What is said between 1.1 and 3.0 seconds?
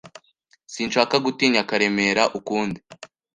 gutinya Karemera ukundi.